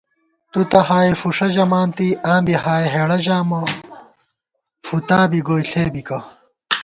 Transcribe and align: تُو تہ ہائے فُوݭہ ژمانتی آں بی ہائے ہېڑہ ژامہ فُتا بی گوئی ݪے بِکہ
تُو 0.51 0.59
تہ 0.71 0.79
ہائے 0.87 1.11
فُوݭہ 1.19 1.47
ژمانتی 1.55 2.07
آں 2.31 2.41
بی 2.45 2.53
ہائے 2.63 2.87
ہېڑہ 2.93 3.17
ژامہ 3.25 3.61
فُتا 4.85 5.19
بی 5.31 5.39
گوئی 5.47 5.63
ݪے 5.69 5.85
بِکہ 5.93 6.19